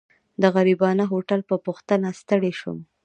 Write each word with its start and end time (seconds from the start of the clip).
د 0.41 0.43
غريبانه 0.55 1.03
هوټل 1.11 1.39
په 1.49 1.55
پوښتنه 1.65 2.07
ستړی 2.21 2.51
شوم. 2.59 2.79